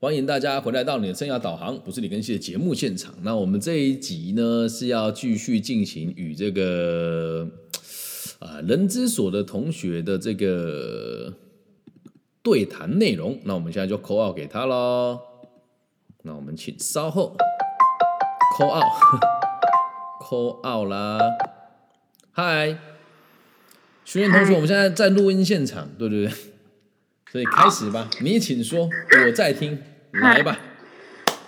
[0.00, 3.12] 欢迎大家回来到你的生涯导航，不是李根熙的节目现场。
[3.22, 7.48] 那我们这一集呢是要继续进行与这个
[8.38, 11.34] 啊人之所的同学的这个
[12.44, 13.40] 对谈内容。
[13.42, 15.18] 那我们现在就 call out 给他喽。
[16.22, 17.36] 那我们请稍后
[18.56, 21.18] call out，call out 啦。
[22.30, 22.78] 嗨，
[24.04, 26.32] 学员同学，我们现在在录音现场，对对对。
[27.30, 28.88] 所以开始吧，你请说，
[29.26, 29.78] 我在听，
[30.12, 30.58] 来吧。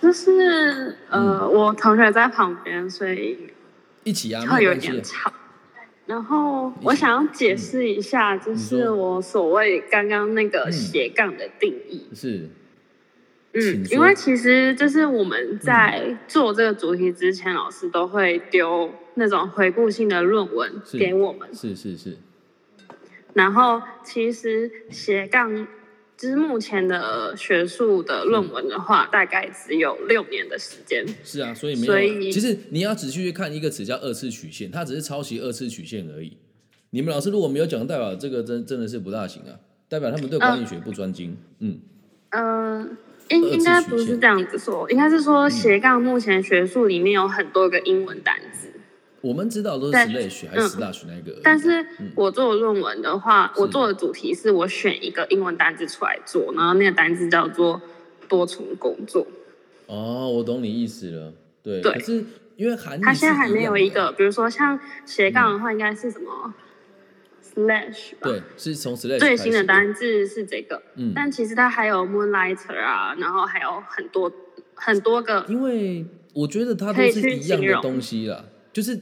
[0.01, 3.37] 就是呃，我同学在旁边，所以
[4.03, 5.31] 一起啊，会有点吵。
[6.07, 12.49] 然后我想要解释一下，就是我所谓刚刚那个斜杠的定义是，
[13.53, 22.17] 嗯，因为其实就是我们在做这个主题之前，老师都会丢那种回顾性的论文给我们，是是是。
[23.33, 25.67] 然后，其实斜杠
[26.17, 31.05] 就是目前的学术的论文的话，大概只有六年的时间。
[31.23, 31.93] 是啊，所以没有。
[31.93, 36.37] 所以其实你要仔细去看一个词叫二次曲线，它只是抄袭二次曲线而已。
[36.91, 39.55] 你们老师如果没有讲，代表这个真真的是不大行啊，
[39.87, 41.37] 代表他们对管理学不专精。
[41.59, 41.79] 嗯。
[42.31, 42.97] 嗯，
[43.29, 48.70] 应应该不是这样子说，应该是说斜杠目前学术里面有很多个英文单词。
[49.21, 57.79] 我们知道都是 slash 还是 slash 那个，但是我做论文的话，我做的主题是我选一个英文单字出来做，然后那个单字叫做
[58.27, 59.27] 多重工作。
[59.85, 61.33] 哦，我懂你意思了。
[61.61, 66.55] 对，可是因为韩，他现在还没有一个，比如说像斜杠的话，应该是什么
[67.43, 68.23] slash 吧？
[68.23, 70.81] 对，是从 slash 最新的单字是这个。
[70.95, 74.31] 嗯，但其实它还有 moonlighter 啊，然后还有很多
[74.73, 75.45] 很多个。
[75.47, 78.99] 因为我觉得它都是一样的东西啦，就是。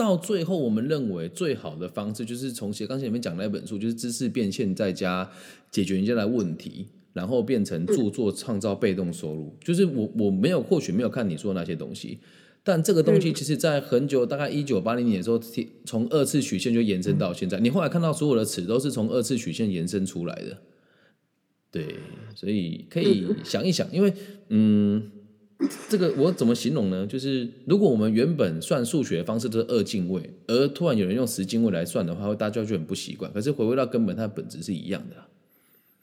[0.00, 5.30] 到最后，我们认为最好的方式就是从写刚才里面讲那本书，就是知识变现再加
[5.70, 9.54] 解决人家的问题，然后变成著作创造被动收入。
[9.62, 12.18] 就是我我没有或许没有看你说那些东西，
[12.62, 15.38] 但这个东西其实在很久，大概一九八零年的时候，
[15.84, 17.60] 从二次曲线就延伸到现在。
[17.60, 20.62] 你后来看到所有的词都是从二次曲线延伸出来的，
[21.70, 21.96] 对，
[22.34, 24.14] 所以可以想一想，因为
[24.48, 25.10] 嗯。
[25.88, 27.06] 这个我怎么形容呢？
[27.06, 33.30] 就是如果我们原本算数学方式都是二进位，而突然有人用十进位来算的话，大家就很不习惯。
[33.32, 35.16] 可是回归到根本，它的本质是一样的。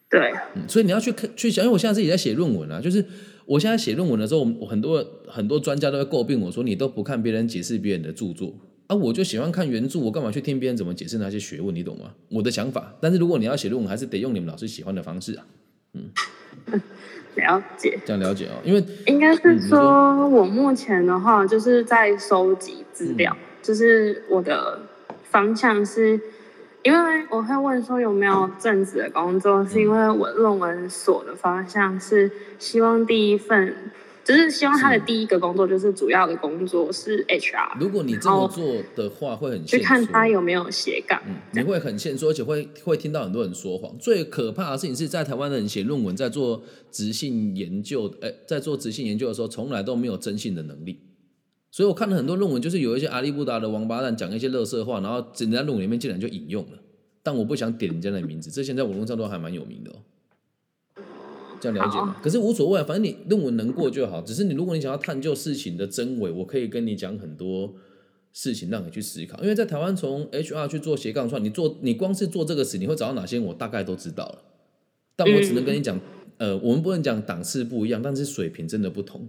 [0.09, 0.31] 对，
[0.67, 3.03] 所以你要去看去想，因为我现在自己在写论文啊，就是
[3.46, 8.53] 我现在写论文的时候，我很多很多专家都会诟病我说，你都不看别人解释别人的著作
[8.88, 11.75] 啊，我就喜欢看原著，我干嘛去听别人怎么解释那些学问？
[11.75, 12.13] 你懂吗？
[12.29, 12.96] 我的想法。
[13.01, 15.46] 但是如果你要写论文，还是得用你们老师喜欢的方式啊。
[15.94, 16.09] 嗯。
[17.37, 24.79] 了解，这样了解哦，因为应该是说，我目前的话就是在收集资料，就是我的
[25.29, 26.19] 方向是，
[26.83, 33.73] 因为我会问说有没有正职的工作，是因为我论文所的方向是希望第一份。
[34.27, 37.79] 就是希望他的第一个工作就是主要的工作是 HR。
[37.79, 41.21] 如果你这么做的话，会很去看他有没有斜杠。
[41.25, 43.97] 嗯，你会很欠说，而且会会听到很多人说谎。
[43.97, 46.61] 最可怕的事情是在台湾的人写论文，在做
[46.91, 50.99] 直性研究，哎，在做直性研究的时候，从来都没有征信的能力。
[51.71, 56.79] 所以我看了很多论文，就是有一些阿里不达的王八蛋讲一些乐色话，然后人家论文里面竟然就引用了。
[57.23, 59.95] 但我不想点人家的名字，这现在网络上都还蛮有名的哦。
[61.59, 62.16] 这样了解吗？
[62.22, 64.22] 可是无所谓，反正你论文能过就好。
[64.22, 67.73] 只是你，如果你想要探究事情的真伪，我可以跟你讲很多
[68.34, 69.41] 事情让你去思考。
[69.41, 73.40] 因为在台湾，从 HR 去做斜杠串，你做你光是做这个事，你会找到哪些？
[73.40, 74.41] 我大概都知道了。
[75.16, 76.00] 但我只能跟你讲，
[76.38, 79.28] 呃，我们不能讲档次不一样，但是水平真的不同。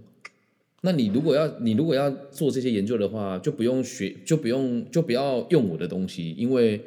[0.81, 6.79] 那你如果要你如果要做这些研究的话，就不用学，就不用就不要用我的东西，因为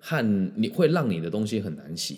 [0.00, 2.16] 和你会让你的东西很难写。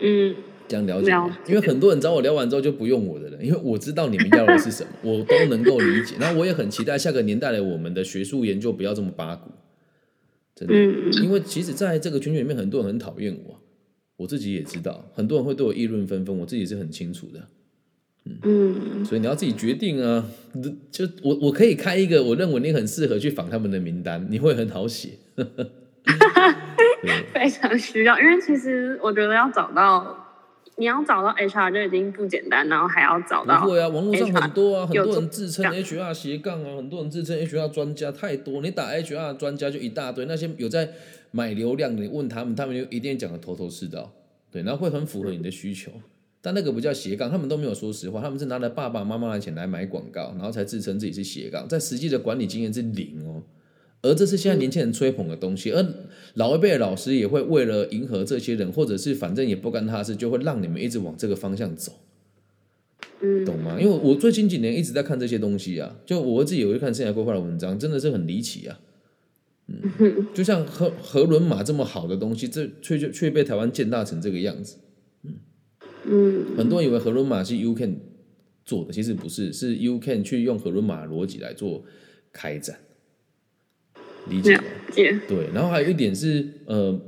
[0.00, 0.36] 嗯。
[0.68, 1.10] 这样了解，
[1.46, 6.16] 因为很多人找我聊完之后就不用我的了，因为我知道你们要的是什么， 我都能够理解。
[6.18, 9.50] 那我也很期待下个年代的我们的学术研究不要这么八股，
[10.54, 10.74] 真的，
[11.22, 13.60] 因为其实在这个圈圈里面，很多人很讨厌我，
[14.16, 17.48] 我自己也知道，很多人会对我议论纷纷，我自己是很清楚的。
[18.42, 20.28] 嗯，所以你要自己决定啊，
[20.90, 25.10] 就我我可以开一个我认为你很适合去访他们的名单，你会很好写，
[27.32, 30.25] 非常需要，因为其实我觉得要找到。
[30.78, 33.62] 你要找到 HR 就已经不简单，然后还要找到。
[33.62, 38.60] 不会啊，网络上很多啊，很多人自称 HR 斜杠啊，很多人自称 HR 专家，太多。
[38.60, 40.90] 你打 HR 专家就一大堆，那些有在
[41.30, 44.12] 买流量的，你问他们，他们就一定讲的头头是道，
[44.50, 45.90] 对，然后会很符合你的需求。
[46.42, 53.42] 但那个不叫斜杠，他们都没有说实话，他们是拿了爸爸妈妈的钱来买广告，然后才自称自己是斜杠，在实际的管理经验是零哦。
[54.06, 55.84] 而这是现在年轻人吹捧的东西，而
[56.34, 61.92] 老一辈的老师也会为了迎合这些人，或者是反正也不干他的事，就会让你们一直往这个方向走。
[63.20, 63.78] 嗯，懂吗？
[63.80, 68.78] 因为我最近几年一直在看这些东西啊，就我自己有去看生涯规划的文章，真的是很离奇啊。
[69.68, 74.76] 嗯， 就像核核轮马这么好的东西，这却却却被台湾践踏成这个样子。
[76.04, 77.96] 嗯，很多人以为核轮马是 U Can
[78.64, 81.84] 做的，其实不是，是 U Can 去用核轮马的逻辑来做
[82.32, 82.78] 开展。
[84.28, 84.58] 理解？
[85.28, 86.98] 对，然后还有一点是，呃，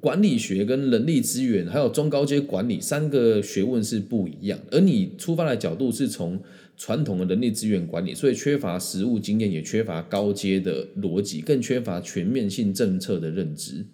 [0.00, 6.40] 管理学跟人力资源还有中高阶管理三个学问是不一样，而你出发的角度是从
[6.76, 13.86] 传统的人力资源管理，所以缺乏实务经验，也缺乏高阶的逻辑，更缺乏全面性政策的认知。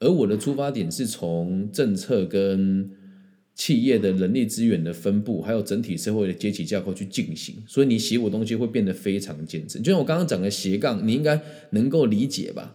[0.00, 2.90] 而我的出发点是从政策跟
[3.54, 9.82] 企业的人力资源的分布，还有整体社会的阶级架构去进行，所以你写我东西会变得非常艰深。
[9.82, 11.40] 就像我刚刚讲的斜杠，你应该
[11.70, 12.74] 能够理解吧？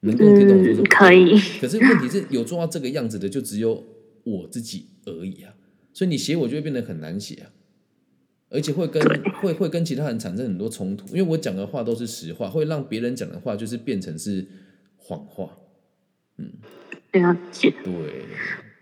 [0.00, 0.84] 能够听懂我说什嗯，么？
[0.90, 3.82] 可以，可是问题是有做到这个样子的，就只有
[4.24, 5.54] 我自己而已啊。
[5.94, 7.48] 所以你写我就会变得很难写啊，
[8.50, 9.02] 而且会跟
[9.40, 14.46] 会会跟其他人产生很多冲突，因为我讲的话都是实话，会让别人讲的话就是变成是
[14.98, 15.56] 谎话。
[16.36, 16.52] 嗯
[17.12, 17.72] 了解。
[17.82, 17.92] 对，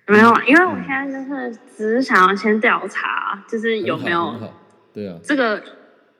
[0.06, 4.34] 没有，啊，因为我现在就是只是想要先调查，就是有没有
[4.93, 5.62] 对啊，这个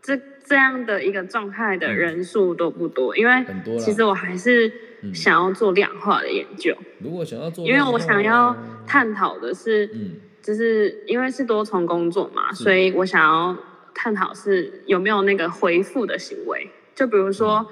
[0.01, 3.17] 这这样的一个状态的人数多不多？
[3.17, 3.81] 因为嗯很多啦。
[3.81, 8.57] 其实我还是嗯想要做量化的研究，如果想要做，因为我想要
[8.87, 13.57] 探讨的是，嗯就是因为是多重工作嘛，所以我想要
[13.95, 16.71] 探讨是有没有那个回复的行为。
[16.95, 17.67] 就比如说，嗯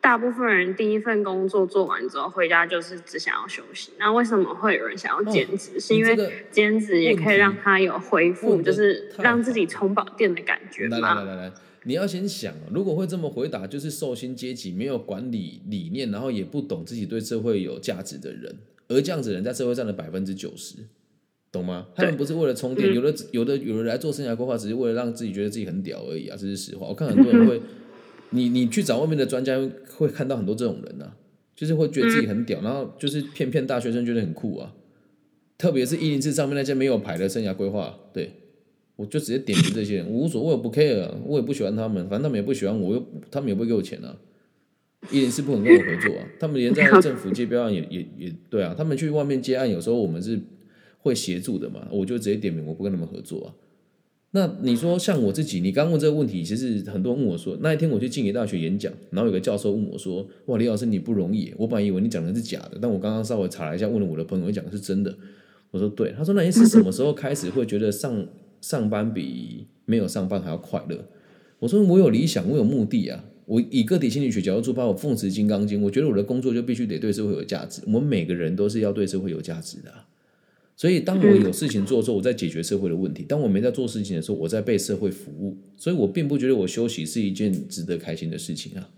[0.00, 5.78] 大部分人第一份工作做完之后回家就是只想要休息，那为什么会有人想要兼职？
[5.78, 6.16] 是因为
[6.50, 11.24] 兼职也可以让他有恢复，就是让自己充饱电的感觉来来来。
[11.24, 11.52] 来来，
[11.84, 18.58] 你要先想啊，如果会这么回答，就是受薪阶级没有管理理念，然后也不懂自己对社会有价值的人，
[18.88, 20.76] 而这样子的人在社会占了百分之九十，
[21.52, 21.86] 懂吗？
[21.94, 26.86] 他们不是为了充电，嗯有的有的有人来做生涯规划，只是为了让自己觉得自己很屌而已啊，这是实话。
[26.86, 27.60] 我看很多人会，
[28.30, 29.58] 你你去找外面的专家，
[29.96, 31.16] 会看到很多这种人啊，
[31.54, 34.74] 就是会觉得自己很屌，然后就是骗骗大学生觉得很酷啊。
[35.58, 38.32] 特别是一零四上面那些没有牌的生涯规划，对
[38.96, 44.16] 我就直接点名这些人，我无所谓，我不 care，啊我也不喜欢他们，反正他们也不喜欢我，又他们也不会给我钱啊。
[45.10, 50.38] 一零四不能跟我合作啊，他们连在政府接标案也也也对啊，他们去外面接案，有时候我们是
[50.98, 53.48] 会协助的嘛，我就直接点名，我不跟他们合作啊。
[54.32, 65.12] 那你说像我自己，你刚问这个问题，其实很多人问我说，那一天我去静宜大学演讲，然后有个教授问我说：“哇，李老师你不容易，我本来以为你讲的是假的，但我刚刚稍微查了一下，问了我的朋友，讲的是真的。”
[65.72, 68.26] 我说：“对。”他说：“那你是什么时候开始会觉得上
[68.60, 71.04] 上班比没有上班还要快乐？”
[71.58, 73.24] 我说：“我有理想，我有目的啊。
[73.46, 77.82] 我以个体心理学角度出发，我奉持《金刚经》，我觉得我的工作就必须得对社会有价值。
[77.86, 79.92] 我们每个人都是要对社会有价值的、
[80.80, 85.54] 所以，当我有事情做的时候，我在解决社会的问题；当我没在做事情的时候，我在被社会服务。
[85.76, 88.88] 所以我并不觉得我休息是一件值得开心的事情啊，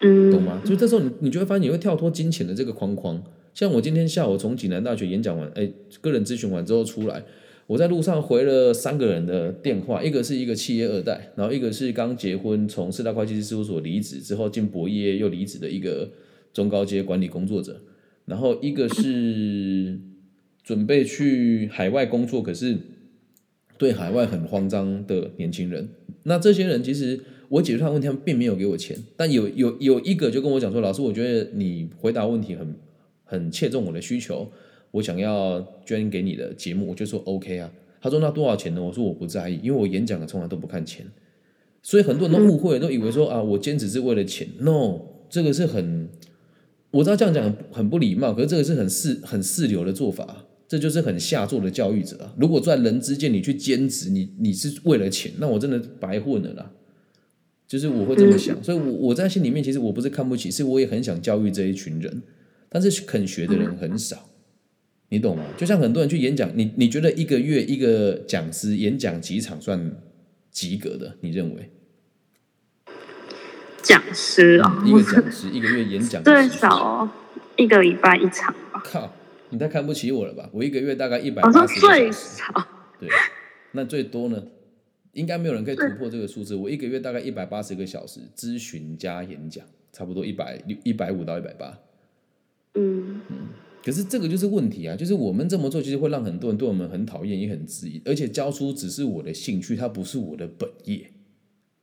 [0.00, 0.62] 嗯，懂吗？
[0.64, 3.22] 所以这时候你你就会发现，你会跳脱金钱的这个框框。
[3.52, 5.70] 像我今天下午从济南大学演讲完，哎，
[6.00, 7.22] 个人咨询完之后出来，
[7.66, 16.10] 我在路上回了三个人的电话，一个是一个企业二代，然后一个是刚结婚从四大会计师事务所离职之后进博业又离职的一个
[16.54, 17.82] 中高阶管理工作者，
[18.24, 20.00] 然后一个是
[20.66, 22.76] 准备去海外工作，可是
[23.78, 25.88] 对海外很慌张的年轻人。
[26.24, 32.74] 那这些人其实我解决他的问题，他们并没有给我钱，但有有有一个就跟我讲说，老师，我觉得你回答问题很
[33.22, 34.50] 很切中我的需求，
[34.90, 37.72] 我想要捐给你的节目，我就说 OK 啊。
[38.00, 38.82] 他说那多少钱呢？
[38.82, 41.06] 我说我不在意，因为我演讲从来都不看钱，
[41.80, 44.48] 所以很多人都误会，都以为说啊，我兼职是为了钱。
[44.58, 44.98] No，
[45.30, 46.08] 这个是很
[46.90, 52.34] 我知道这样讲很不礼貌，可是这个是很四很四流的做法，这就是很下作的教育者啊。
[52.38, 56.70] 如果在人之间你去兼职，你你是为了钱，那我真的白混了啦。
[57.68, 62.22] 就是我会这么想，所以我我在心里面其实我不是看不起，是我也很想教育这一群人，
[62.68, 64.28] 但是肯学的人很少，
[65.08, 65.44] 你懂吗？
[65.56, 69.96] 就像很多人去演讲，你你觉得一个月一个讲师演讲几场算
[70.52, 71.16] 及格的？
[71.22, 71.70] 你认为？
[73.82, 77.08] 讲师哦，一个讲师一个月演讲 最少
[77.56, 78.80] 一个礼拜一场吧。
[78.84, 79.12] 靠，
[79.50, 80.50] 你太看不起我了吧？
[80.52, 83.08] 我一个月大概一百八十个最小时，少，对，
[83.72, 84.42] 那最多呢？
[85.12, 86.54] 应该没有人可以突破这个数字。
[86.54, 91.78] 我一个月大概一百八十个小时咨询加演讲，差不多一百六一百五到一百八。
[92.74, 93.22] 嗯，
[93.82, 98.02] 可是这个就是问题啊，就是我们这么做，其实会让很多人对我们很讨厌，也很质疑。
[98.04, 101.10] 而且教书只是我的兴趣，它不是我的本业，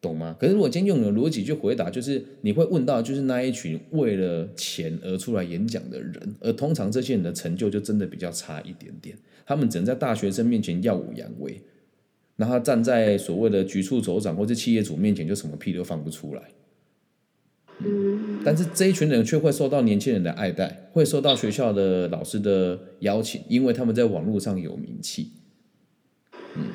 [0.04, 0.36] 懂吗？
[0.38, 11.62] 可是如果今天用你的逻辑去回答，就是你会问到，就是那一群为了钱而出来演讲的人，而通常这些人的成就就真的比较差一点点，他们只能在大学生面前耀武扬威。
[12.36, 16.42] 那他站在所谓的局处首长或者企业主面前，就什么屁都放不出来。
[17.80, 25.32] 嗯，但是这一群人却会受到年轻人的爱戴，会受到学校的老师的邀请，因为他们在网络上有名气。
[26.56, 26.66] 嗯，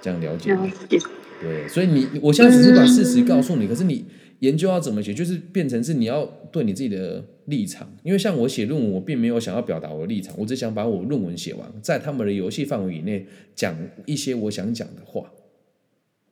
[0.00, 0.66] 这样了解了？
[0.88, 0.98] 解。
[1.40, 4.04] 对，所以你我现在只是把事实告诉你，可是你
[4.40, 7.90] 研究要怎么写，就是变成是你要对你自己的立场。
[8.02, 15.30] 因为像我写论文，我并没有想要表达我的立场，我只想把我论文写完，在他们的游戏范围以内讲一些我想讲的话。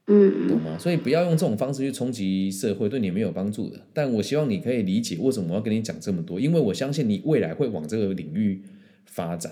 [0.07, 0.77] 嗯懂吗？
[0.79, 3.81] 所以不要用这种方式去冲击社会，对你没有帮助的。
[3.95, 8.61] 但我希望你可以理解为什么我要跟你讲这么多，因为我相信你未来会往这个领域
[9.07, 9.51] 发展。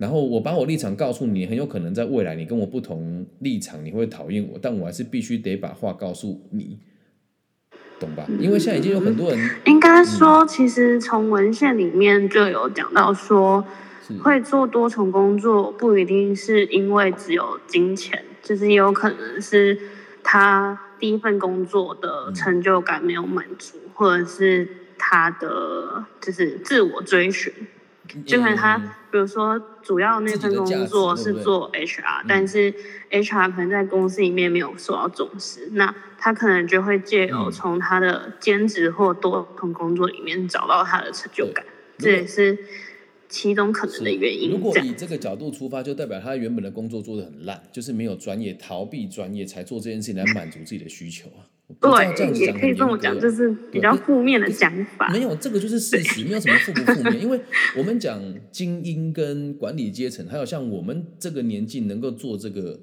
[0.00, 6.78] 然后我把我立场告诉你，很有可能在未来你跟我不同立场，你会讨厌我，但我还是必须得把话告诉你，
[7.98, 8.26] 懂吧？
[8.40, 13.62] 因为现在已经有很多人应该说，其实从文献里面就有讲到说，
[14.08, 19.78] 是会做多重工作不一定是因为只有金钱，就是也有可能是
[20.22, 24.66] 他第一份工作的成就感没有满足，或者是
[24.96, 27.52] 他的就是自我追寻。
[28.26, 28.76] 就可能他，
[29.10, 32.72] 比如说主要那份工作是做 HR，但是
[33.10, 41.64] HR 可能在公司里面没有受到重视，那他可能就会借由从他的兼职或多份工作里面找到他的成就感，
[41.98, 42.58] 这也是
[43.28, 44.50] 其中可能的原因。
[44.50, 51.46] 如果以这个角度出发，就代表他原本的工作做的很烂，就是没有专业，逃避专业才做这件事情来满足自己的需求啊。
[51.78, 55.08] 对，也可以这么讲，就是比较负面的讲法。
[55.12, 57.20] 没有，这个就是事实， 没有什么负不负面。
[57.20, 57.40] 因为
[57.76, 62.80] 我们讲精英跟管理阶层，还有像我们这个年纪能够做这个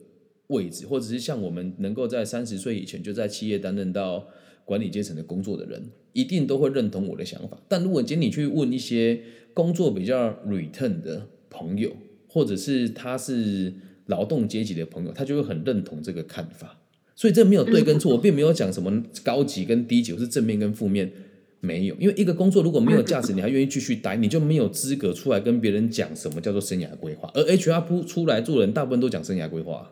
[0.48, 4.28] 位置，或者是像我们能够在三十岁以前就在企业担任到
[4.64, 7.58] 管理阶层的工作的人，一定都会认同我的想法。
[7.68, 9.22] 但如果今天你去问一些
[9.54, 11.96] 工作比较 return 的朋友，
[12.28, 13.74] 或者是他是
[14.06, 16.77] 劳动阶级的朋友，他就会很认同这个看法。
[17.18, 21.12] 所以这没有对跟错，我并没有讲什么高级跟低级，我是正面跟负面，
[21.60, 21.96] 没有。
[22.00, 27.28] 因为一个工作如果没有价值，你还愿意继续待，你就没有资格出来跟别人讲什么叫做生涯规划。
[27.34, 29.92] 而 HR 不出来做人，大部分都讲生涯规划，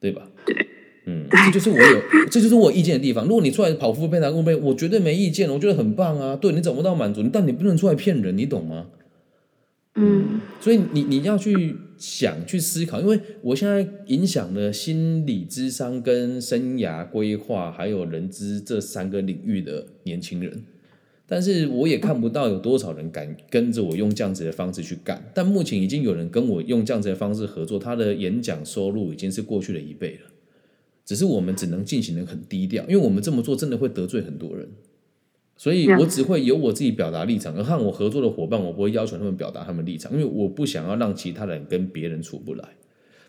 [0.00, 0.30] 对吧？
[0.46, 0.54] 对，
[1.06, 3.26] 嗯，这就是我有，这就是我有意见的地方。
[3.26, 6.36] 如果你出来跑副配台工配，我绝对没意见，我觉得很棒啊。
[6.36, 8.86] 对你找不到满足，但你不能出来骗人，你懂吗？
[9.96, 20.62] 嗯所以你你要去想去思考，因为我现在影响了心理智商、跟生涯规划还有人资这三个领域的年轻人，
[21.26, 25.30] 但是我也看不到有多少人敢跟着我用这样子的方式去干。
[25.34, 30.30] 但目前已经有人跟我用这样子的方式合作，他的演讲收入已经是过去的一倍了。
[31.04, 34.68] 只是我们只能进行的很低调，因为我们这么做真的会得罪很多人。
[35.58, 42.64] 所以我只会有我自己表达立场，而和我合作的伙伴，我不会要求他们表达他们立场，因为我不想要让其他人跟别人处不来。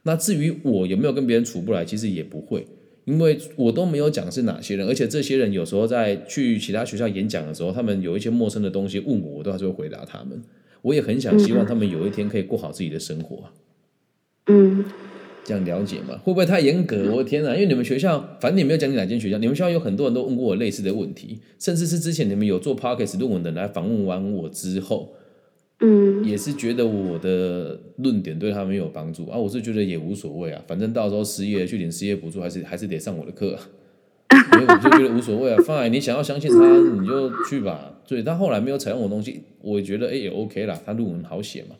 [0.03, 2.65] 那至于我有没有跟别人处不来，其实也不会，
[3.05, 10.41] 因为我都没有讲是哪些人，而且这些人有时候在去其他学校演讲的时候，他们有一些陌生的东西问我，我都还是会回答他们。
[10.83, 13.51] 我也很想希望他们有一天可以过好自己的生活啊。
[14.45, 14.85] 嗯，
[15.49, 16.15] 这样了解嘛？
[16.23, 17.11] 会不会太严格？
[17.11, 17.55] 我的天哪！
[17.55, 25.15] 因为你们学校，反正你没有讲你哪间学校，你们学校有很多人都问过我类似的问题，甚至是之前你们有做 podcast 论文的来访问完我之后，
[25.79, 29.35] 嗯也是觉得我的论点对他们有帮助啊。
[29.39, 33.57] 我是觉得也无所谓啊，反正到时候失业去领失业补助，还是还是得上我的课、啊，
[34.51, 35.57] 所以我就觉得无所谓啊。
[35.63, 37.99] fine，你想要相信他，你就去吧。
[38.05, 41.75] 所以他后来没有采用我东西，我觉得哎、也 OK 啦，他论文好写嘛。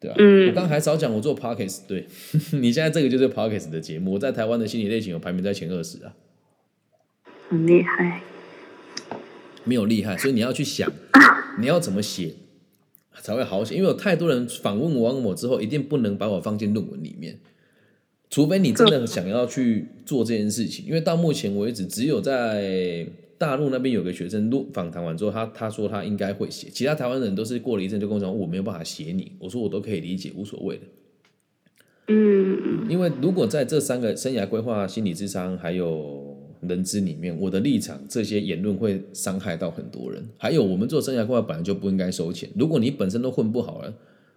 [0.00, 0.48] 对啊，嗯。
[0.48, 2.06] 我刚还少讲我做 podcast，对
[2.60, 6.14] 你现在这个就是 podcast 的节目，我在台湾的心理类型有排名在前二十啊，
[7.48, 8.20] 很厉害。
[9.64, 10.92] 没有厉害，所以你要去想
[11.58, 12.34] 你要怎么写
[13.20, 17.40] 才会好写，因为有太多人访问完我之后，一定不能把我放进论文里面，
[18.30, 23.06] 除非你真的 想要去做这件事情，因为到目前为止，只有在
[23.38, 30.82] 大陆那边有个学生录访谈完之后，他他说他应该会写，其他台湾人都是过了一阵就跟我讲我没有办法写你，我说我都可以理解，无所谓的。
[32.08, 40.24] 嗯因为如果在这三个生涯规划、心理智商还有人资里面，我的立场这些言论会伤害到很多人。
[40.38, 42.48] 还有，我们做生涯规划本来就不应该收钱。
[42.54, 43.92] 如果你本身都混不好了，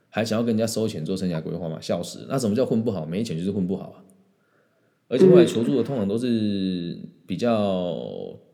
[0.10, 1.78] 还想要跟人家收钱做生涯规划吗？
[1.80, 2.26] 笑死！
[2.28, 3.06] 那什么叫混不好？
[3.06, 3.98] 没钱就是混不好啊。
[5.08, 7.96] 而且后来求助的通常都是比较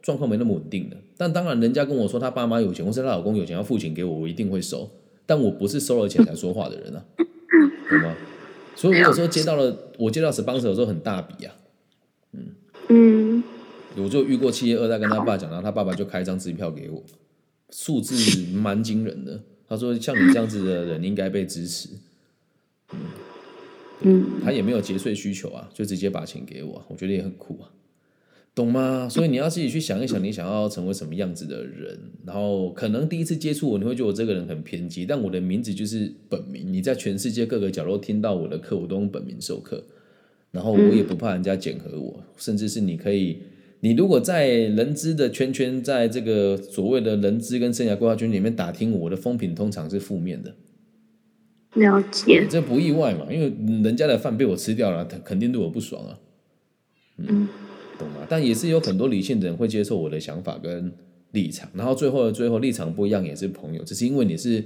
[0.05, 0.95] 状况没那么稳定的。
[1.17, 4.87] 但当然，人家跟我说她爸妈有钱，或是她老公有钱要付钱给我，我一定会收。
[5.25, 7.03] 但我不是收了钱才说话的人啊，
[7.89, 8.15] 懂吗？
[8.75, 11.55] 所以我有时候接到了，我接到 sponsor 有时候很大笔啊，
[12.33, 12.45] 嗯
[12.89, 13.43] 嗯
[13.97, 17.01] 我就遇过企业二代跟他爸讲，然后他爸爸就开一张支票给我，
[17.71, 18.15] 数字
[18.53, 19.41] 蛮惊人的。
[19.67, 21.89] 他说像你这样子的人应该被支持，
[24.01, 27.71] 嗯，他也没有节税需求啊，就直接把钱给我，我觉得也很酷啊，
[28.55, 29.09] 懂吗？
[29.09, 39.83] 所以你要自己去想一想，你想要成为什么样子的人，然后可能第一次接触我，你会觉得我这个人很偏激，但我的名字就是本名，你在全世界各个角落听到我的课，我都用本名授课，
[40.51, 43.39] 然后我也不怕人家检核我，甚至是你可以。
[43.81, 50.55] 你如果在人资的圈圈，在这个所谓的人资跟生涯规划圈里面打听我的风评，通常是负面的。
[51.73, 53.27] 了解，这不意外嘛？
[53.29, 56.19] 因为人家的饭被我吃掉了，他肯定对我不爽啊。
[57.17, 57.47] 嗯？
[58.29, 60.91] 但也是有很多理性的人会接受我的想法跟
[61.31, 64.63] 立场，然后最后的最后立场不一样也是朋友，只是因为你是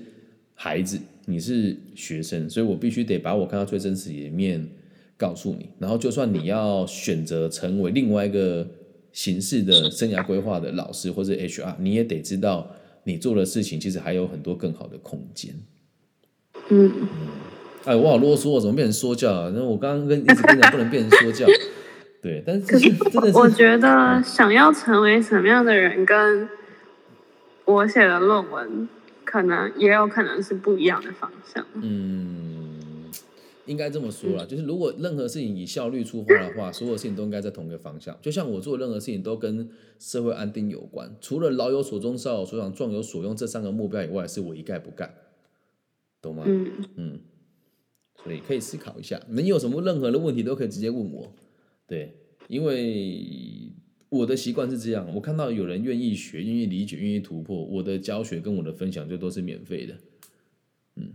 [0.54, 4.68] 孩子，你是学生，所以我必须得把我看到最真实的一面
[5.18, 5.70] 告诉你。
[5.80, 8.68] 然后就算你要选择成为另外一个。
[9.12, 12.70] 形式的生涯规划的老师或者 HR，你也得知道
[13.06, 15.52] 你做的事情其实还有很多更好的空间。
[16.70, 17.08] 嗯，嗯
[17.86, 19.52] 哎，我好啰嗦，我怎么变成说教啊？
[19.54, 21.48] 那我刚刚跟一直跟你讲不能变成说教，
[22.22, 22.76] 对，但是
[23.34, 26.50] 我觉得想要成为什么样的人，跟
[27.66, 28.90] 我写的论文
[29.24, 31.66] 可能也有可能是不一样的方向。
[31.74, 32.58] 嗯。
[33.66, 38.18] 应该这么说啦，就是如果任何事情以效率出发的话，所有事情都应该在同一个方向。
[38.20, 45.14] 就像我做任何事情都跟社会安定有关，除了老有所终、少有所长、壮有所用这三个目标以外，是我一概不干，
[46.20, 46.46] 懂吗？
[46.48, 47.20] 嗯嗯，
[48.24, 51.32] 所以可以思考一下，你有什么任何的问题都可以直接问我。
[51.90, 52.14] 对，
[52.48, 53.74] 因为
[54.10, 59.96] 我的习惯是这样，我看到有人愿意学、愿意理解、愿意突破，我的教学跟我的分享就都是免费的。
[60.96, 61.12] 嗯。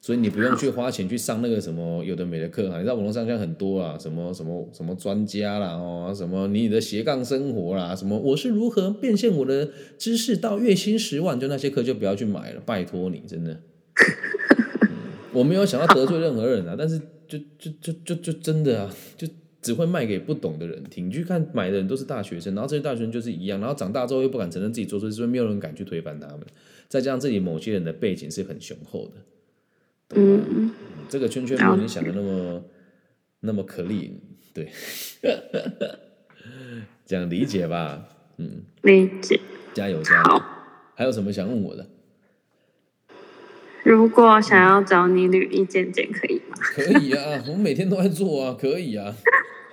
[0.00, 13.62] 所以你不用去花钱去上那个什么有的没的课啊，你在网络上现在很多啊，什么什么什么专家啦，哦，什么你的斜杠生活啦，什么我是如何变现我的知识到月薪十万，就那些课就不要去买了，拜托你真的。
[15.32, 19.26] 我没有想要得罪任何人啊，但是就就就就就真的啊，就
[19.64, 21.06] 只会卖给不懂的人听。
[21.08, 26.40] 你去看买的人都是大学生，然后这些大学生就是一样，然后长大之后又不敢承认自己做错事，所以没有人敢去推翻他们。
[26.86, 29.12] 再加上这里某些人的背景是很雄厚的。
[30.16, 30.70] 嗯，
[31.08, 32.62] 这个圈圈没有你想的那么
[33.40, 34.20] 那么可立，
[34.52, 34.68] 对，
[37.06, 38.06] 这样理解吧？
[38.36, 39.40] 嗯，理解，
[39.72, 40.42] 加油加油！
[40.94, 41.86] 还有什么想问我的？
[43.82, 46.56] 如果想要找你履历见见，可以吗？
[46.58, 49.14] 可以啊，我们每天都在做啊，可以啊，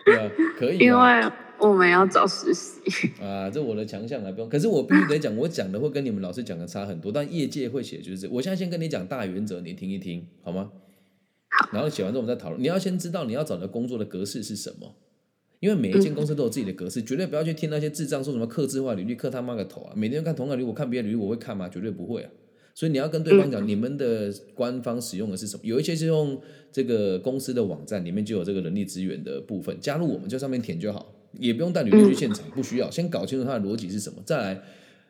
[0.06, 0.78] 对啊，可以。
[0.80, 1.32] 因为。
[1.62, 2.80] 我们要找实习
[3.22, 4.50] 啊，这我的强项还，不用。
[4.50, 10.72] 可是我必须得讲，我讲的会跟你们老师讲的差很多，但业界会写就是，我现在先跟你讲大原则，你听一听好吗？
[11.50, 11.70] 好。
[11.72, 12.60] 然后写完之后我们再讨论。
[12.60, 14.96] 你要先知道你要找的工作的格式是什么，
[15.60, 19.94] 因为每一间公司都有自己的格式，绝对不要去听那些智障说什么刻字化履历，刻他妈个头啊！
[19.96, 21.70] 每天看同样履历，我看别的履历我会看吗？
[21.70, 22.32] 绝对不会啊。
[22.74, 25.62] 所以你要跟对方讲，你们的官方使用的是什么？
[25.64, 26.40] 有一些是用
[26.72, 31.14] 这个公司的网站里面就有这个人力资源的部分，加入我们就上面填就好。
[31.40, 32.92] 也不用带履历去现场，不需要。
[32.92, 34.62] 先搞清楚它的逻辑是什么，再来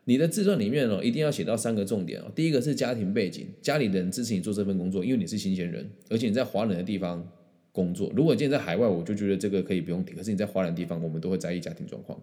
[0.05, 2.31] 你的自传里面哦，一定要写到三个重点哦。
[2.35, 7.27] 第一个是家庭背景，家里人支持你做这份工作，因为你是新鲜人，而且你在华人的地方
[7.71, 8.11] 工作。
[8.15, 10.13] 如果今天在海外，我就觉得这个可以不用提。
[10.13, 12.19] 可是你在华人地方，我们都会在意家庭状况。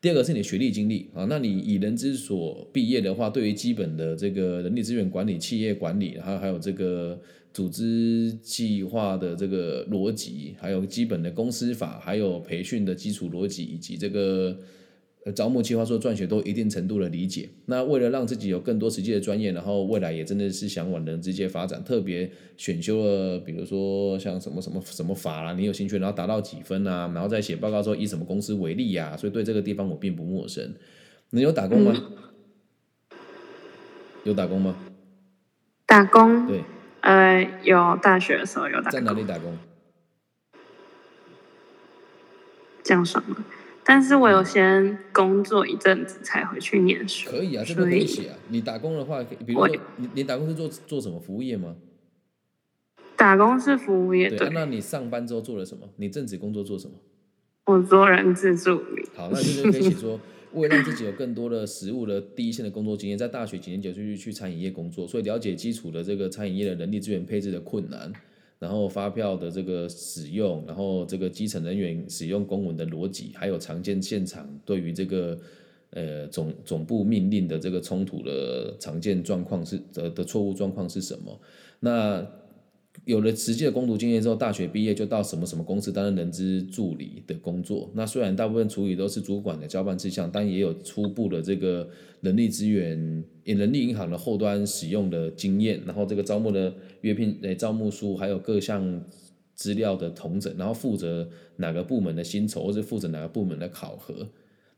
[0.00, 7.20] 第二个是你学历经历啊，那你以人之所毕业的话，对于基本的这个人力资源管理、企业管理，还有还有这个。
[7.50, 14.56] 组织计划的这个逻辑，还有基本的公司法，还有培训的基础逻辑，以及这个
[15.34, 17.48] 招募计划书撰写，都一定程度的理解。
[17.66, 29.16] 那为了让自己有更多实际的专业，然后未来也真的是想往人直接发展，特别选修了，比如说像什么什么什么法啦，你有兴趣，然后达到几分啊，然后再写报告说以什么公司为例呀。
[29.16, 30.74] 所以对这个地方我并不陌生。
[31.30, 31.94] 你有打工吗？
[34.24, 34.76] 有打工吗？
[35.84, 36.46] 打工。
[36.46, 36.62] 对。
[37.00, 39.56] 呃，有大学的时候有打，在哪里打工？
[42.82, 43.36] 这样算吗？
[43.90, 47.30] 但是我有先工作一阵子才回去念书。
[47.30, 48.36] 可以啊，这个可以写啊。
[48.48, 51.74] 你打工的话，比如说你你打工是做做什么服务业吗？
[53.16, 54.50] 打工是服务业，对。
[54.50, 55.88] 那你上班之后做了什么？
[55.96, 56.92] 你正职工作做什么？
[57.64, 59.08] 我做人资助理。
[59.16, 60.20] 好，那就可以写说。
[60.52, 68.10] 为了让自己有更多的实务的第一线的工作经验，在大学几年就去去餐饮业工作，所以了解基础的这个餐饮业的人力资源配置的困难，
[68.58, 75.38] 然后发票的这个使用，然后这个基层人员使用公文的逻辑，还有常见现场对于这个
[75.90, 81.40] 呃总总部命令的这个冲突的常见状况是的的错误状况是什么？
[81.80, 82.26] 那。
[83.04, 87.90] 有了实际的攻读经验之后，大学毕业就到什么什么公司担任人资助理的工作。
[87.94, 91.88] 那虽然大部分处理都是主管的交办事项，但也有初步的这个
[92.20, 95.80] 人力资源、人力银行的后端使用的经验。
[95.86, 99.02] 然后这个招募的约聘、诶招募书，还有各项
[99.54, 104.28] 资料的统整，然后负责哪个部门的薪酬，或者负责哪个部门的考核。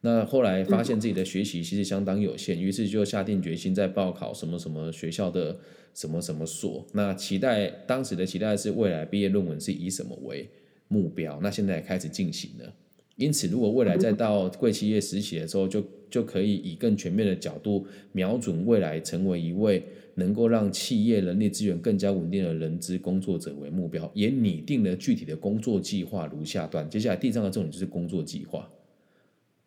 [0.03, 5.59] 那后来发现自己的学习其实相当有限，于是就下定决心在报考什么什么学校的
[5.95, 6.87] 什么什么所。
[6.95, 10.49] 那期待当时的期待是未来毕业论文是以什么为
[10.89, 11.39] 目标？
[11.43, 12.75] 那现在也开始进行了。
[13.17, 19.85] 因此，如果未来再到贵企业实习的时候，就就可以以更全面的角度瞄准未来成为一位
[20.15, 26.89] 能够让企业人力资源更加稳定的人资工作者为目标，也拟定了具体的工作计划如下段。
[26.89, 28.67] 接下来第三个重点就是工作计划。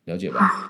[0.05, 0.69] 了解吧？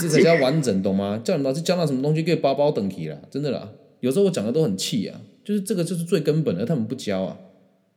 [0.00, 1.20] 这才叫完整，懂吗？
[1.22, 3.72] 叫你老师教到什么东西，给包包等级了，真的啦。
[4.00, 7.38] 有时候我讲的都很气啊，就是这个就是最根本的，他们不教啊。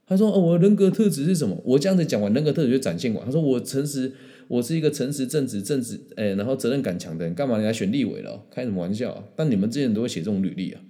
[0.06, 3.24] 他说：“哦，我的人格特质是什么？”我这样子讲完，人格特质就展现完。
[3.24, 4.12] 他说：“我诚实，
[4.48, 7.36] 我是一个诚实、正直、正直，哎，然后责任感强的人。
[7.36, 8.44] 干嘛你来选立委了？
[8.50, 9.24] 开什么玩笑啊？
[9.36, 10.82] 但你们之前都会写这种履历啊。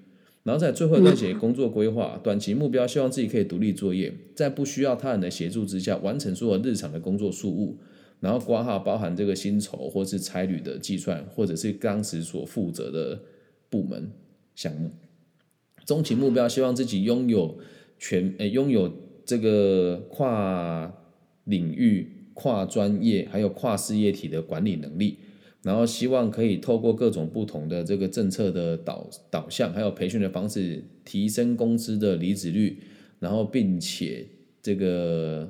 [0.43, 7.77] 然后在最后再写工作规划，短期目标，希望自己可以独立作业，在不需要他人的协助之下，完成所有日常的工作事务。”
[8.21, 13.21] 然后挂号包含这个薪酬或是差旅的计算，或者是当时所负责的
[13.69, 14.11] 部门
[14.55, 14.91] 项目。
[15.85, 17.57] 中期目标希望自己拥有
[17.97, 18.91] 全诶拥有
[19.25, 20.93] 这个跨
[21.45, 25.19] 领域、跨专业还有跨事业体的管理能力。
[25.63, 32.81] 然后希望可以透过各种不同的这个政策的导导向，还有培训的方式，提升公司的离职率。
[33.19, 34.27] 然后并且
[34.61, 35.49] 这个。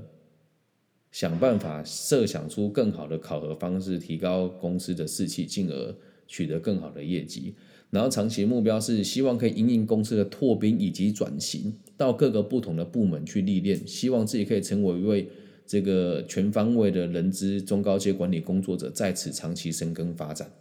[1.12, 5.96] 想办法设想出更好的考核方式，提高公司的士气，进而
[6.28, 7.56] 取得更好的业绩。
[7.90, 15.28] 然后长期目标是希望可以引领公司的拓兵以及转型到各个不同的部门去历练，希望自己可以成为一位
[15.66, 20.52] 这个全方位的人资中高阶管理工作者，在此长期深耕发展。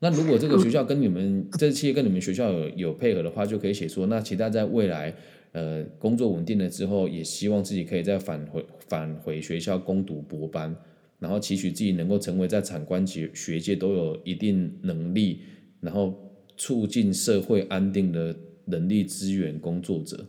[0.00, 5.14] 那如果这个学校跟你们这企业跟你们学校有有配合的话，就可以写说，那期待在未来。
[5.52, 10.74] 呃，工作稳定了之后，也希望自己可以再返回返回学校攻读博班，
[11.18, 15.40] 然后期许自己能够成为在产官学学界都有一定能力，
[15.80, 16.14] 然后
[16.56, 18.34] 促进社会安定的
[18.64, 20.26] 人力资源工作者，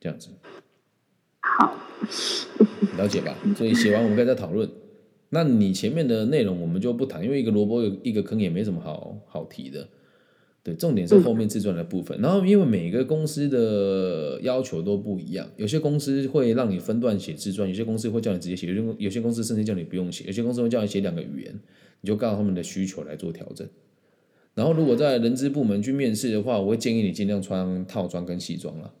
[0.00, 0.30] 这样子。
[1.40, 1.74] 好，
[2.96, 3.36] 了解吧？
[3.54, 4.68] 所以写完我们可以再讨论。
[5.28, 9.86] 那你前面的内容我们就不谈，因为一个萝卜有一个坑，也没什么好好提的。
[10.68, 12.20] 对，重点是后面自传的部分。
[12.20, 21.58] 然后，因为每个公司的要求都不一样，有些公司会让你分段写自传，有些公司会叫你直接写，有些有些公司甚至叫你不用写，有些公司会叫你写两个语言，
[22.02, 23.66] 你就告诉他们的需求来做调整。
[24.54, 28.92] 然后，如果在人资部门去面试的话，我会建议你尽量穿套装跟西装了。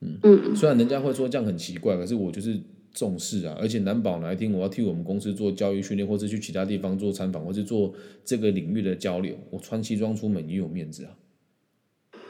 [0.00, 2.58] 嗯嗯，虽然人家会说这样很奇怪，可是我就是。
[2.96, 7.92] 重视啊，而且难保哪一天我要替我们公司做教育训练，或者去其他地方做参访，或者做
[8.24, 11.12] 这个领域的交流，我穿西装出门也有面子啊。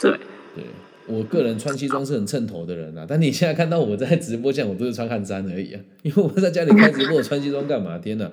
[0.01, 0.19] 对，
[0.57, 0.65] 对
[1.07, 3.07] 我个人穿西装是很衬头的人啊。
[3.09, 7.97] 但你现在看到我在直播间，我都是穿汗衫而已啊， 因为我在家里开直播，我穿西装干嘛？
[8.01, 8.33] 天哪，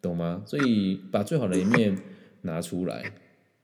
[0.00, 0.44] 懂吗？
[0.46, 1.98] 所以把最好的一面
[2.42, 3.12] 拿出来，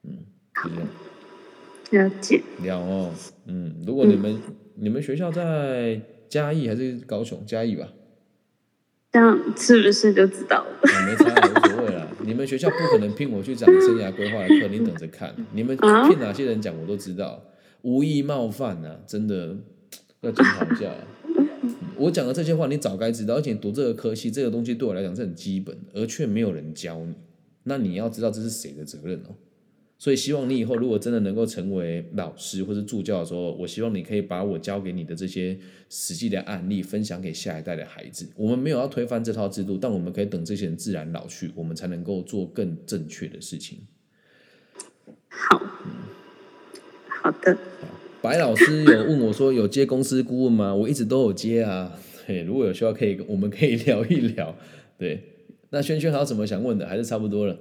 [0.03, 0.19] 嗯，
[0.65, 2.09] 就这样。
[2.09, 2.43] 了解。
[2.65, 3.15] 了哦，
[3.47, 4.37] 嗯，如果你们
[4.75, 7.45] 你们学校在嘉义还是高雄？
[7.47, 7.93] 嘉义吧。
[9.13, 10.81] 这样是不是就知道了？
[11.07, 12.07] 没差，无所谓啦。
[12.25, 15.35] 你们学校不可能聘我去讲生涯规划的课，你等着看。
[15.53, 17.43] 你们聘哪些人讲，我都知道，
[17.83, 19.57] 无意冒犯啊，真的
[20.21, 20.93] 要检讨一下。
[21.97, 23.35] 我讲的这些话，你早该知道。
[23.35, 27.15] 而且读这个科系，这个东西对我来讲是很基本的，而却没有人教你。
[27.65, 29.35] 那你要知道这是谁的责任哦。
[30.01, 35.59] 所以希望你以后如果真的能够成为老师或者助教的时候，我希望你可以把我教给你的这些
[35.91, 38.27] 实际的案例分享给下一代的孩子。
[38.35, 43.81] 我们没有要推翻这套制度，但我们可以等这些人自然老去，我们才能够做更正确的事情。
[45.29, 45.63] 好，
[47.23, 47.59] 好的。
[48.23, 50.75] 白老师有问我说有接公司顾问吗？
[50.75, 51.93] 我一直都有接啊。
[52.25, 54.57] 嘿，如果有需要可以，我们可以聊一聊。
[54.97, 55.23] 对，
[55.69, 56.87] 那轩轩还有什么想问的？
[56.87, 57.59] 还是差不多了？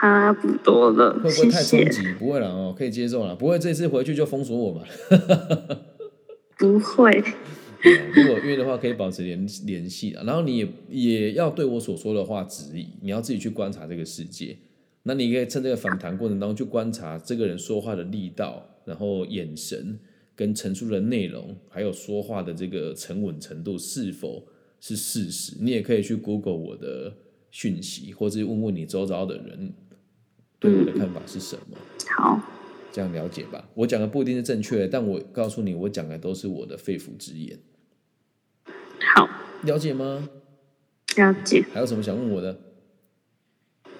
[0.00, 2.10] 差不多了，会不会太冲击？
[2.18, 3.36] 不会了哦，可以接受了。
[3.36, 4.82] 不会这次回去就封锁我嘛？
[6.56, 7.22] 不会。
[8.14, 10.24] 如果约的话，可以保持联联系的。
[10.24, 14.56] 然后你也也要对我所说的话质疑，你要自己去观察这个世界。
[15.02, 19.98] 那你可以趁这个访谈过程当中去观察这个人说话的力道，然后眼神
[20.34, 24.46] 跟陈述的内容，还有说话的这个沉稳程度是否
[24.80, 25.56] 是事实。
[25.60, 27.14] 你也可以去 Google 我的
[27.50, 29.74] 讯息，或者问问你周遭的人。
[30.60, 31.76] 对我的看法是什么？
[32.16, 32.40] 好，
[32.92, 33.68] 这样了解吧。
[33.74, 37.58] 我讲的不一定是正确的，但我告诉你，我讲的都是我的肺腑之言。
[39.14, 39.28] 好，
[39.62, 40.28] 了解吗？
[41.16, 41.64] 了解。
[41.72, 42.60] 还有什么想问我的？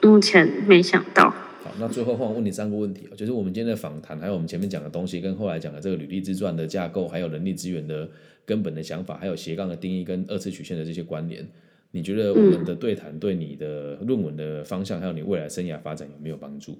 [0.02, 1.30] 目前没想到。
[1.30, 8.08] 好，那最后换我问你三个问题哦，就是我们今天的访谈，还有我们前面讲的东西，跟后来讲的这个履历自传的架构，还有人力资源的
[8.44, 11.46] 根本的想法，还有斜杠的定义跟二次曲线的这些关联，
[11.92, 16.78] 你觉得我们的对谈对你的论文的方向，还有你未来生涯发展有没有帮助？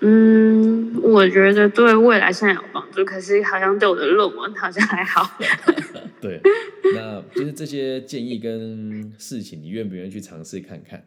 [0.00, 5.28] 嗯，我觉得对未来生涯有帮助，可是好像对我的论文好像还好。
[6.20, 6.40] 对，
[6.94, 11.04] 那就是这些建议跟事情，你愿不愿意去尝试看看？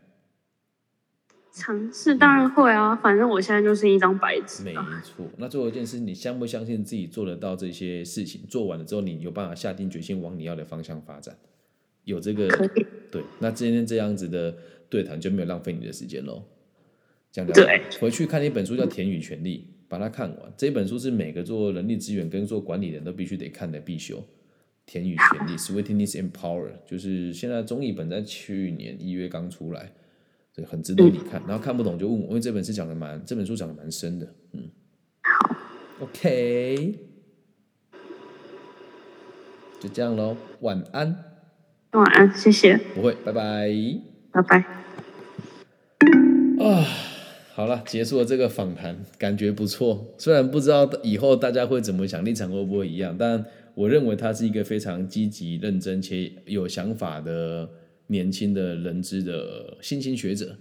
[1.54, 4.64] 尝试当然会啊，反正我现在就是一张白纸。
[4.64, 8.42] 没错，那最后一件事，你相不相信自己做得到这些事情？
[8.48, 11.38] 做完了之后，你有办法下定决心往你要的方向发展？
[12.04, 12.48] 有这个
[13.12, 14.56] 对，那今天这样子的
[14.90, 16.44] 对谈就没有浪费你的时间喽。
[17.32, 20.54] 讲对，回去看一本书叫《田与权利》，把它看完。
[20.58, 24.18] 这本书是每个做人力资源跟做管理人都必须得看的必修，
[24.86, 29.94] 《田与权利》（Sweetness and Power） 就是现在中译本在去年一月刚出来。
[30.54, 31.42] 对，很值得你看。
[31.48, 34.36] 然后看不懂就问我，因为这本书讲的蛮，这本书讲的蛮深的。
[34.52, 34.70] 嗯
[36.02, 37.00] ，，OK，
[39.80, 40.36] 就这样喽。
[40.60, 41.31] 晚安，
[41.92, 42.78] 晚安，谢谢。
[42.96, 43.70] 不会，拜拜，
[44.32, 44.58] 拜拜。
[46.60, 46.86] 啊，
[47.54, 50.14] 好了，结束了这个访谈，感觉不错。
[50.18, 53.44] 虽然不知道以后大家会怎么想，立场会不会一样，但
[53.76, 57.70] 我认为他是一个非常积极、认真且有想法的。
[58.08, 60.58] 年轻的人资的新兴学者，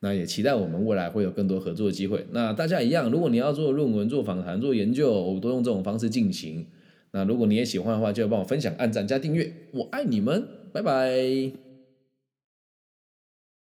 [0.00, 2.24] 那也期待我们未来会有更多合作的机会。
[2.30, 6.64] 那大家一样，如果你要做论文、做访谈、做研究，我都用这种方式进行。
[7.10, 9.52] 那如果你也喜欢的话，就要帮我分享、按赞加订阅。
[9.72, 11.63] 我爱你们，拜拜。